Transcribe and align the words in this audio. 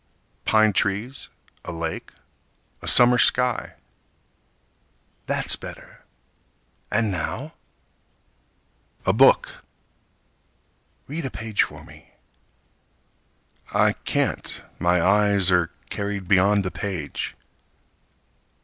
Pine 0.45 0.73
trees, 0.73 1.29
a 1.63 1.71
lake, 1.71 2.11
a 2.81 2.87
summer 2.87 3.19
sky. 3.19 3.75
That's 5.27 5.55
better. 5.55 6.03
And 6.89 7.11
now? 7.11 7.53
A 9.05 9.13
book. 9.13 9.63
Read 11.05 11.23
a 11.23 11.29
page 11.29 11.61
for 11.61 11.83
me. 11.83 12.15
I 13.71 13.93
can't. 13.93 14.63
My 14.79 14.99
eyes 15.03 15.51
are 15.51 15.69
carried 15.91 16.27
beyond 16.27 16.63
the 16.65 16.71
page. 16.71 17.35